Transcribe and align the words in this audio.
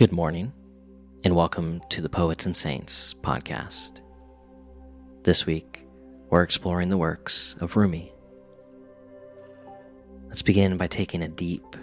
Good 0.00 0.12
morning, 0.12 0.54
and 1.24 1.36
welcome 1.36 1.82
to 1.90 2.00
the 2.00 2.08
Poets 2.08 2.46
and 2.46 2.56
Saints 2.56 3.14
podcast. 3.20 4.00
This 5.24 5.44
week, 5.44 5.86
we're 6.30 6.42
exploring 6.42 6.88
the 6.88 6.96
works 6.96 7.54
of 7.60 7.76
Rumi. 7.76 8.10
Let's 10.24 10.40
begin 10.40 10.78
by 10.78 10.86
taking 10.86 11.22
a 11.22 11.28
deep, 11.28 11.76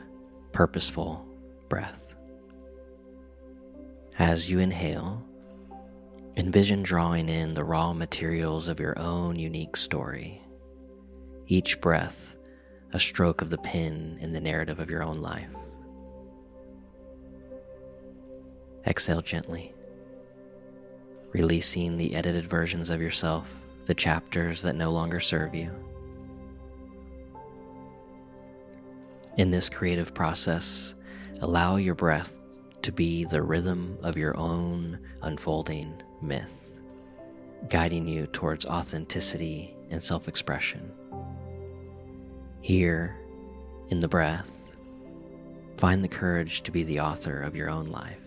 purposeful 0.52 1.28
breath. 1.70 2.16
As 4.18 4.50
you 4.50 4.58
inhale, 4.58 5.24
envision 6.38 6.82
drawing 6.82 7.30
in 7.30 7.52
the 7.52 7.64
raw 7.64 7.94
materials 7.94 8.68
of 8.68 8.80
your 8.80 8.98
own 8.98 9.38
unique 9.38 9.78
story. 9.78 10.42
Each 11.46 11.80
breath, 11.80 12.36
a 12.94 13.00
stroke 13.00 13.44
of 13.44 13.52
the 13.52 13.60
pen 13.60 14.18
in 14.20 14.34
the 14.34 14.42
narrative 14.42 14.80
of 14.80 14.90
your 14.90 15.04
own 15.04 15.22
life. 15.22 15.52
Exhale 18.88 19.22
gently, 19.22 19.74
releasing 21.34 21.98
the 21.98 22.16
edited 22.16 22.48
versions 22.48 22.90
of 22.90 23.02
yourself, 23.02 23.54
the 23.84 23.94
chapters 23.94 24.62
that 24.62 24.78
no 24.78 24.92
longer 24.92 25.20
serve 25.20 25.54
you. 25.54 25.70
In 29.36 29.52
this 29.52 29.68
creative 29.68 30.14
process, 30.14 30.96
allow 31.42 31.76
your 31.76 31.96
breath 31.96 32.34
to 32.82 32.94
be 32.94 33.26
the 33.26 33.44
rhythm 33.44 33.98
of 34.04 34.16
your 34.16 34.38
own 34.38 34.98
unfolding 35.22 36.02
myth, 36.22 36.62
guiding 37.70 38.08
you 38.08 38.26
towards 38.28 38.66
authenticity 38.66 39.76
and 39.90 40.02
self 40.02 40.30
expression. 40.30 40.94
Here, 42.62 43.18
in 43.90 44.00
the 44.00 44.08
breath, 44.08 44.50
find 45.76 46.02
the 46.04 46.08
courage 46.10 46.64
to 46.64 46.72
be 46.72 46.84
the 46.84 47.02
author 47.02 47.42
of 47.42 47.54
your 47.56 47.70
own 47.70 47.88
life. 47.88 48.27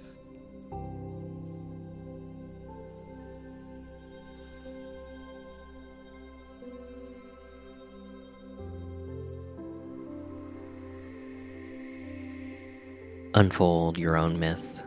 Unfold 13.34 13.96
your 13.96 14.16
own 14.16 14.40
myth. 14.40 14.84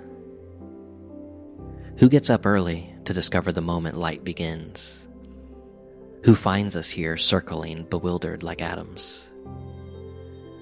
Who 1.97 2.09
gets 2.09 2.30
up 2.30 2.45
early 2.45 2.94
to 3.05 3.13
discover 3.13 3.52
the 3.52 3.61
moment 3.61 3.97
light 3.97 4.23
begins? 4.23 5.08
Who 6.23 6.36
finds 6.36 6.75
us 6.75 6.89
here 6.89 7.16
circling, 7.16 7.83
bewildered 7.83 8.44
like 8.44 8.61
atoms? 8.61 9.30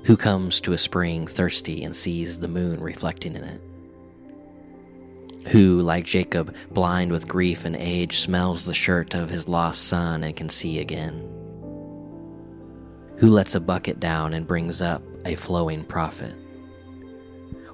Who 0.03 0.15
comes 0.15 0.61
to 0.61 0.73
a 0.73 0.77
spring 0.77 1.25
thirsty 1.25 1.83
and 1.83 1.95
sees 1.95 2.39
the 2.39 2.47
moon 2.47 2.81
reflecting 2.81 3.35
in 3.35 3.43
it? 3.43 3.61
Who, 5.47 5.81
like 5.81 6.05
Jacob, 6.05 6.55
blind 6.69 7.11
with 7.11 7.27
grief 7.27 7.65
and 7.65 7.75
age, 7.75 8.19
smells 8.19 8.65
the 8.65 8.75
shirt 8.75 9.15
of 9.15 9.29
his 9.29 9.47
lost 9.47 9.87
son 9.87 10.23
and 10.23 10.35
can 10.35 10.49
see 10.49 10.79
again? 10.79 11.19
Who 13.17 13.29
lets 13.29 13.55
a 13.55 13.59
bucket 13.59 13.99
down 13.99 14.33
and 14.33 14.45
brings 14.45 14.81
up 14.81 15.01
a 15.25 15.35
flowing 15.35 15.83
prophet? 15.83 16.35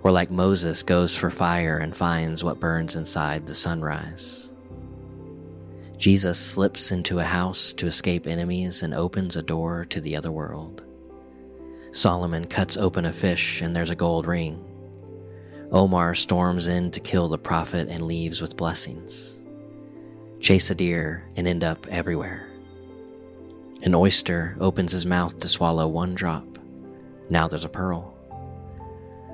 Or 0.08 0.11
like 0.11 0.31
Moses 0.31 0.83
goes 0.83 1.17
for 1.17 1.30
fire 1.30 1.80
and 1.80 1.94
finds 1.94 2.41
what 2.41 2.61
burns 2.61 2.95
inside 2.95 3.45
the 3.45 3.53
sunrise. 3.53 4.50
Jesus 5.97 6.39
slips 6.39 6.94
into 6.94 7.19
a 7.19 7.25
house 7.25 7.73
to 7.73 7.88
escape 7.88 8.25
enemies 8.25 8.83
and 8.83 8.94
opens 8.94 9.35
a 9.35 9.44
door 9.44 9.83
to 9.89 10.00
the 10.00 10.16
other 10.16 10.31
world. 10.31 10.81
Solomon 11.91 12.45
cuts 12.45 12.78
open 12.78 13.03
a 13.03 13.11
fish 13.11 13.61
and 13.61 13.75
there's 13.75 13.89
a 13.89 13.95
gold 13.95 14.28
ring. 14.28 14.63
Omar 15.73 16.16
storms 16.16 16.69
in 16.69 16.89
to 16.91 17.02
kill 17.02 17.28
the 17.28 17.38
prophet 17.38 17.89
and 17.89 18.03
leaves 18.03 18.41
with 18.41 18.55
blessings. 18.55 19.41
Chase 20.39 20.69
a 20.69 20.75
deer 20.75 21.30
and 21.35 21.45
end 21.50 21.66
up 21.66 21.85
everywhere. 21.89 22.47
An 23.84 23.94
oyster 23.94 24.56
opens 24.62 24.94
his 24.94 25.06
mouth 25.06 25.38
to 25.41 25.50
swallow 25.50 25.85
one 25.90 26.16
drop. 26.16 26.46
Now 27.29 27.50
there's 27.50 27.66
a 27.66 27.69
pearl. 27.69 28.16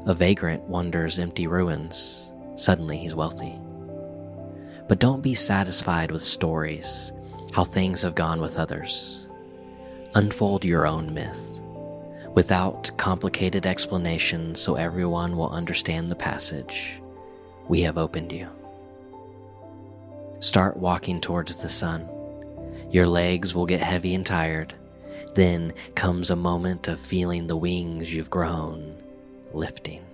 A 0.06 0.14
vagrant 0.14 0.64
wanders 0.64 1.18
empty 1.18 1.48
ruins. 1.48 2.30
Suddenly 2.58 2.98
he's 2.98 3.16
wealthy. 3.16 3.58
But 4.90 5.00
don't 5.00 5.22
be 5.22 5.34
satisfied 5.34 6.12
with 6.12 6.22
stories, 6.22 7.14
how 7.54 7.64
things 7.64 8.02
have 8.02 8.14
gone 8.14 8.42
with 8.42 8.60
others. 8.60 9.30
Unfold 10.14 10.66
your 10.66 10.86
own 10.86 11.14
myth, 11.14 11.62
without 12.36 12.92
complicated 12.98 13.66
explanation 13.66 14.56
so 14.56 14.76
everyone 14.76 15.38
will 15.38 15.50
understand 15.52 16.12
the 16.12 16.16
passage. 16.16 17.02
We 17.70 17.82
have 17.84 17.98
opened 17.98 18.34
you. 18.34 18.50
Start 20.42 20.76
walking 20.76 21.22
towards 21.22 21.56
the 21.56 21.70
sun. 21.70 22.10
Your 22.92 23.08
legs 23.08 23.56
will 23.56 23.66
get 23.66 23.80
heavy 23.80 24.14
and 24.16 24.26
tired. 24.26 24.74
Then 25.34 25.74
comes 25.96 26.30
a 26.30 26.36
moment 26.36 26.90
of 26.90 27.00
feeling 27.00 27.48
the 27.48 27.56
wings 27.56 28.14
you've 28.14 28.30
grown 28.30 29.03
lifting. 29.54 30.06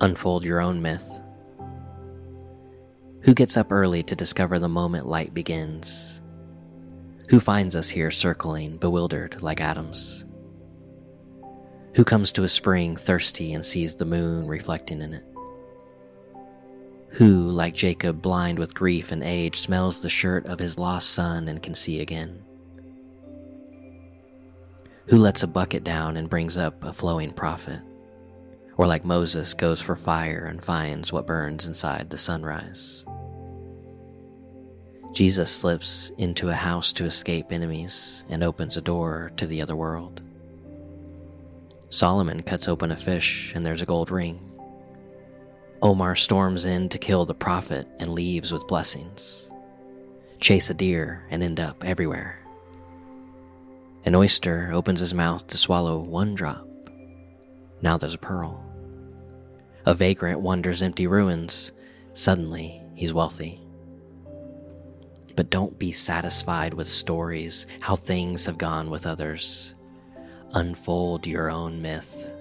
Unfold 0.00 0.44
your 0.44 0.60
own 0.60 0.82
myth. 0.82 1.20
Who 3.22 3.32
gets 3.32 3.56
up 3.56 3.72
early 3.72 4.02
to 4.02 4.14
discover 4.14 4.58
the 4.58 4.68
moment 4.68 5.06
light 5.06 5.32
begins? 5.32 6.20
Who 7.30 7.40
finds 7.40 7.74
us 7.74 7.88
here 7.88 8.10
circling, 8.10 8.76
bewildered 8.76 9.40
like 9.42 9.62
atoms? 9.62 10.26
Who 11.94 12.04
comes 12.04 12.32
to 12.32 12.42
a 12.42 12.48
spring 12.48 12.96
thirsty 12.96 13.52
and 13.52 13.64
sees 13.64 13.94
the 13.94 14.04
moon 14.04 14.48
reflecting 14.48 15.00
in 15.00 15.14
it? 15.14 15.24
Who, 17.10 17.48
like 17.48 17.74
Jacob, 17.74 18.20
blind 18.20 18.58
with 18.58 18.74
grief 18.74 19.12
and 19.12 19.22
age, 19.22 19.60
smells 19.60 20.02
the 20.02 20.08
shirt 20.08 20.46
of 20.46 20.58
his 20.58 20.76
lost 20.76 21.10
son 21.10 21.46
and 21.46 21.62
can 21.62 21.76
see 21.76 22.00
again? 22.00 22.42
Who 25.06 25.18
lets 25.18 25.44
a 25.44 25.46
bucket 25.46 25.84
down 25.84 26.16
and 26.16 26.28
brings 26.28 26.58
up 26.58 26.82
a 26.82 26.92
flowing 26.92 27.32
prophet? 27.32 27.80
Or, 28.76 28.88
like 28.88 29.04
Moses, 29.04 29.54
goes 29.54 29.80
for 29.80 29.94
fire 29.94 30.46
and 30.50 30.64
finds 30.64 31.12
what 31.12 31.28
burns 31.28 31.68
inside 31.68 32.10
the 32.10 32.18
sunrise? 32.18 33.06
Jesus 35.12 35.52
slips 35.52 36.10
into 36.18 36.48
a 36.48 36.54
house 36.54 36.92
to 36.94 37.04
escape 37.04 37.52
enemies 37.52 38.24
and 38.28 38.42
opens 38.42 38.76
a 38.76 38.82
door 38.82 39.30
to 39.36 39.46
the 39.46 39.62
other 39.62 39.76
world. 39.76 40.23
Solomon 41.94 42.42
cuts 42.42 42.66
open 42.66 42.90
a 42.90 42.96
fish 42.96 43.52
and 43.54 43.64
there's 43.64 43.80
a 43.80 43.86
gold 43.86 44.10
ring. 44.10 44.40
Omar 45.80 46.16
storms 46.16 46.66
in 46.66 46.88
to 46.88 46.98
kill 46.98 47.24
the 47.24 47.36
prophet 47.36 47.86
and 48.00 48.14
leaves 48.14 48.52
with 48.52 48.66
blessings. 48.66 49.48
Chase 50.40 50.70
a 50.70 50.74
deer 50.74 51.24
and 51.30 51.40
end 51.40 51.60
up 51.60 51.84
everywhere. 51.84 52.40
An 54.04 54.16
oyster 54.16 54.70
opens 54.72 54.98
his 54.98 55.14
mouth 55.14 55.46
to 55.46 55.56
swallow 55.56 56.00
one 56.00 56.34
drop. 56.34 56.66
Now 57.80 57.96
there's 57.96 58.14
a 58.14 58.18
pearl. 58.18 58.60
A 59.86 59.94
vagrant 59.94 60.40
wanders 60.40 60.82
empty 60.82 61.06
ruins. 61.06 61.70
Suddenly, 62.12 62.82
he's 62.96 63.14
wealthy. 63.14 63.60
But 65.36 65.48
don't 65.48 65.78
be 65.78 65.92
satisfied 65.92 66.74
with 66.74 66.88
stories, 66.88 67.68
how 67.78 67.94
things 67.94 68.46
have 68.46 68.58
gone 68.58 68.90
with 68.90 69.06
others 69.06 69.73
unfold 70.54 71.26
your 71.26 71.50
own 71.50 71.82
myth 71.82 72.32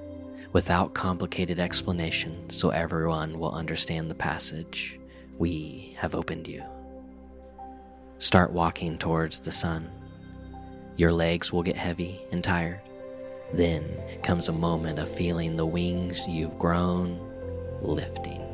without 0.51 0.93
complicated 0.93 1.59
explanation 1.59 2.47
so 2.49 2.69
everyone 2.69 3.39
will 3.39 3.51
understand 3.51 4.09
the 4.09 4.15
passage. 4.15 4.99
We 5.39 5.95
have 5.99 6.13
opened 6.13 6.47
you. 6.47 6.63
Start 8.19 8.51
walking 8.51 8.99
towards 8.99 9.39
the 9.39 9.51
sun. 9.51 9.89
Your 10.95 11.11
legs 11.11 11.51
will 11.51 11.63
get 11.63 11.75
heavy 11.75 12.21
and 12.31 12.43
tired. 12.43 12.81
Then 13.51 13.83
comes 14.21 14.47
a 14.47 14.53
moment 14.53 14.99
of 14.99 15.09
feeling 15.09 15.57
the 15.57 15.65
wings 15.65 16.27
you've 16.27 16.59
grown 16.59 17.19
lifting. 17.81 18.52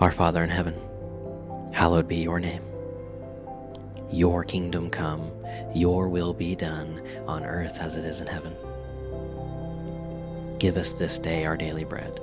Our 0.00 0.10
Father 0.10 0.42
in 0.42 0.48
heaven, 0.48 0.74
hallowed 1.74 2.08
be 2.08 2.16
your 2.16 2.40
name. 2.40 2.62
Your 4.10 4.44
kingdom 4.44 4.88
come, 4.88 5.30
your 5.74 6.08
will 6.08 6.32
be 6.32 6.56
done 6.56 7.06
on 7.26 7.44
earth 7.44 7.82
as 7.82 7.98
it 7.98 8.06
is 8.06 8.22
in 8.22 8.26
heaven. 8.26 8.56
Give 10.58 10.78
us 10.78 10.94
this 10.94 11.18
day 11.18 11.44
our 11.44 11.54
daily 11.54 11.84
bread, 11.84 12.18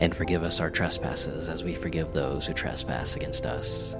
and 0.00 0.14
forgive 0.14 0.44
us 0.44 0.60
our 0.60 0.70
trespasses 0.70 1.48
as 1.48 1.64
we 1.64 1.74
forgive 1.74 2.12
those 2.12 2.46
who 2.46 2.54
trespass 2.54 3.16
against 3.16 3.44
us. 3.44 3.96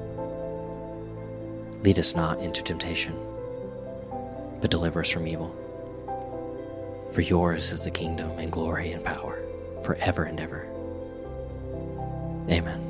Lead 1.82 1.98
us 1.98 2.14
not 2.14 2.38
into 2.38 2.62
temptation, 2.62 3.18
but 4.60 4.70
deliver 4.70 5.00
us 5.00 5.10
from 5.10 5.26
evil. 5.26 5.52
For 7.10 7.22
yours 7.22 7.72
is 7.72 7.82
the 7.82 7.90
kingdom 7.90 8.30
and 8.38 8.52
glory 8.52 8.92
and 8.92 9.02
power 9.02 9.42
forever 9.82 10.22
and 10.22 10.38
ever. 10.38 10.68
Amen. 12.50 12.83